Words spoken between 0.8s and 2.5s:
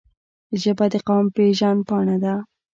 د قوم پېژند پاڼه ده